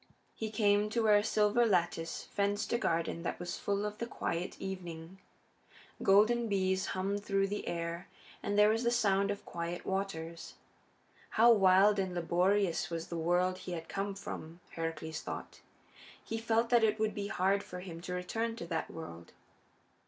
[0.33, 4.07] He came to where a silver lattice fenced a garden that was full of the
[4.07, 5.19] quiet of evening.
[6.01, 8.07] Golden bees hummed through the air,
[8.41, 10.55] and there was the sound of quiet waters.
[11.37, 15.61] How wild and laborious was the world he had come from, Heracles thought!
[16.23, 19.33] He felt that it would be hard for him to return to that world.